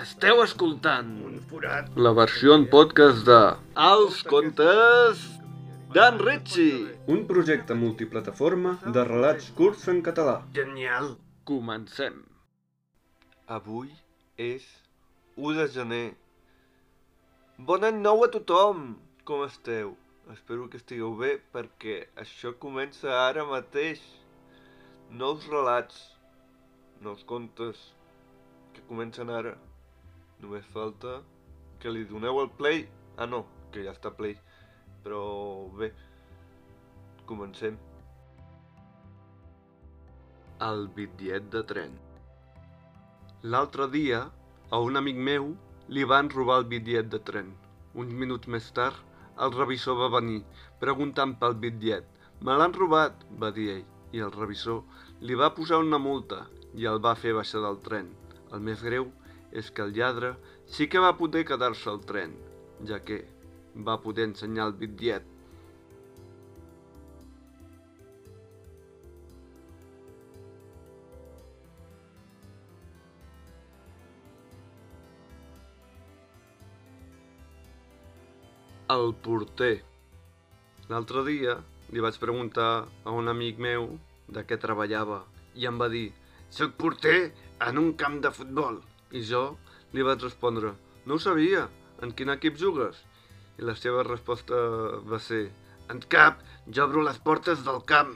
[0.00, 1.10] Esteu escoltant
[2.04, 3.36] la versió en podcast de
[3.84, 5.20] Els contes
[5.94, 10.34] d'en Ritchie, un projecte multiplataforma de relats curts en català.
[10.58, 11.12] Genial.
[11.50, 12.18] Comencem.
[13.58, 13.88] Avui
[14.48, 14.66] és
[15.36, 16.08] 1 de gener.
[17.70, 18.84] Bon any nou a tothom!
[19.28, 19.94] Com esteu?
[20.36, 24.00] Espero que estigueu bé perquè això comença ara mateix.
[25.22, 26.06] Nous relats,
[27.04, 27.90] nous contes
[28.92, 29.54] comencen ara.
[30.42, 31.20] Només falta
[31.80, 32.84] que li doneu el play.
[33.16, 34.36] Ah no, que ja està play.
[35.04, 35.22] Però
[35.78, 35.88] bé,
[37.30, 37.78] comencem.
[40.68, 41.96] El bitllet de tren.
[43.54, 44.20] L'altre dia,
[44.70, 45.54] a un amic meu
[45.88, 47.50] li van robar el bitllet de tren.
[47.98, 49.00] Uns minuts més tard,
[49.42, 50.42] el revisor va venir,
[50.84, 52.06] preguntant pel bitllet.
[52.44, 54.84] Me l'han robat, va dir ell, i el revisor
[55.24, 56.44] li va posar una multa
[56.78, 58.12] i el va fer baixar del tren.
[58.52, 59.06] El més greu
[59.60, 60.34] és que el lladre
[60.76, 62.34] sí que va poder quedar-se al tren,
[62.88, 63.22] ja que
[63.88, 65.28] va poder ensenyar el bitllet.
[78.92, 79.78] El porter.
[80.92, 81.54] L'altre dia
[81.92, 83.94] li vaig preguntar a un amic meu
[84.28, 85.22] de què treballava
[85.56, 86.10] i em va dir
[86.52, 87.32] «Soc porter
[87.66, 88.82] en un camp de futbol».
[89.12, 89.44] I jo
[89.96, 90.74] li vaig respondre
[91.06, 91.68] «No ho sabia,
[92.04, 92.98] en quin equip jugues?»
[93.60, 94.58] I la seva resposta
[95.12, 95.46] va ser
[95.92, 98.12] «En cap, jo obro les portes del camp».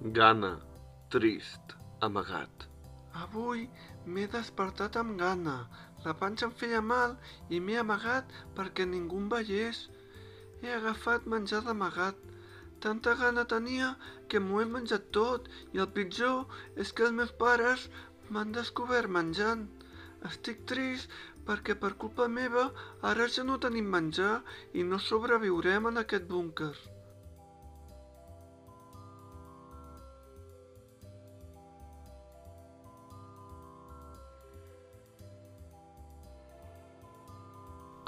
[0.00, 0.54] Gana,
[1.12, 2.66] trist, amagat.
[3.22, 3.66] Avui
[4.06, 5.56] m'he despertat amb gana.
[6.06, 7.16] La panxa em feia mal
[7.52, 9.82] i m'he amagat perquè ningú em veiés.
[10.62, 12.16] He agafat menjar d'amagat.
[12.80, 13.88] Tanta gana tenia
[14.32, 17.82] que m'ho he menjat tot i el pitjor és que els meus pares
[18.30, 19.66] m'han descobert menjant.
[20.28, 21.12] Estic trist
[21.48, 22.62] perquè per culpa meva
[23.10, 24.32] ara ja no tenim menjar
[24.72, 26.72] i no sobreviurem en aquest búnquer.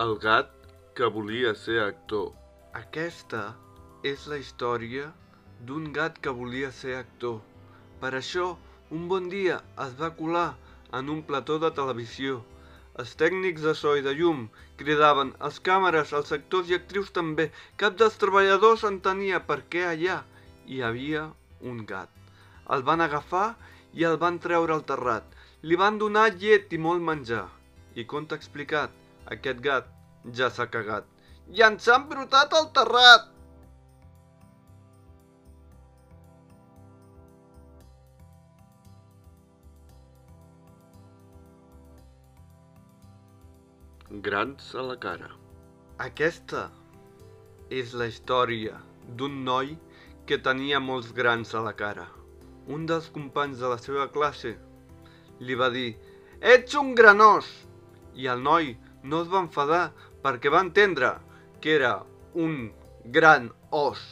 [0.06, 0.56] El gat
[0.96, 2.32] que volia ser actor.
[2.80, 3.42] Aquesta
[4.02, 5.10] és la història
[5.66, 7.36] d'un gat que volia ser actor.
[8.02, 8.46] Per això,
[8.90, 10.48] un bon dia es va colar
[10.98, 12.40] en un plató de televisió.
[12.98, 14.48] Els tècnics de so i de llum
[14.80, 17.48] cridaven els càmeres, els actors i actrius també.
[17.80, 20.18] Cap dels treballadors entenia per què allà
[20.66, 21.28] hi havia
[21.72, 22.10] un gat.
[22.74, 23.54] El van agafar
[23.94, 25.24] i el van treure al terrat.
[25.62, 27.46] Li van donar llet i molt menjar.
[27.94, 28.90] I com t'ha explicat,
[29.36, 29.86] aquest gat
[30.34, 31.06] ja s'ha cagat.
[31.54, 33.31] I ens han brotat al terrat!
[44.20, 45.30] Grans a la cara.
[46.04, 46.66] Aquesta
[47.72, 48.74] és la història
[49.16, 49.70] d'un noi
[50.28, 52.04] que tenia molts grans a la cara.
[52.68, 54.52] Un dels companys de la seva classe
[55.40, 55.94] li va dir
[56.44, 57.48] «Ets un granós!»
[58.12, 61.14] i el noi no es va enfadar perquè va entendre
[61.64, 61.94] que era
[62.34, 62.68] un
[63.16, 64.04] gran os.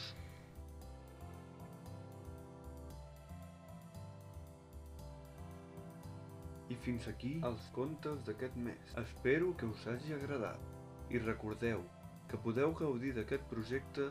[6.70, 8.92] I fins aquí els contes d'aquest mes.
[9.02, 10.62] Espero que us hagi agradat.
[11.10, 11.82] I recordeu
[12.30, 14.06] que podeu gaudir d'aquest projecte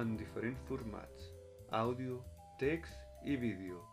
[0.00, 1.28] en diferents formats.
[1.82, 2.22] Àudio,
[2.62, 3.84] text i vídeo.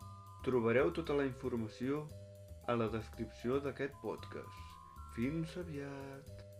[0.48, 2.06] Trobareu tota la informació
[2.72, 4.76] a la descripció d'aquest podcast.
[5.18, 6.55] Fins aviat!